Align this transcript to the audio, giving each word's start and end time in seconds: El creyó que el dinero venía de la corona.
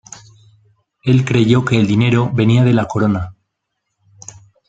El 1.03 1.25
creyó 1.25 1.63
que 1.63 1.75
el 1.79 1.85
dinero 1.85 2.31
venía 2.33 2.63
de 2.63 2.73
la 2.73 2.87
corona. 2.87 3.35